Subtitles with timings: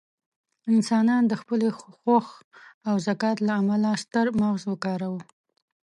[0.73, 1.59] انسانان د خپل
[2.03, 2.27] هوښ
[2.87, 5.21] او ذکاوت له امله ستر مغز وکاروه.